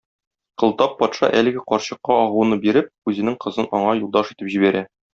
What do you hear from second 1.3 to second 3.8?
әлеге карчыкка агуны биреп, үзенең кызын